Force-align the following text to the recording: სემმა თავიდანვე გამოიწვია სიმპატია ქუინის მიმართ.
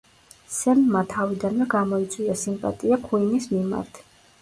სემმა 0.53 1.03
თავიდანვე 1.11 1.69
გამოიწვია 1.75 2.41
სიმპატია 2.47 3.01
ქუინის 3.09 3.51
მიმართ. 3.57 4.07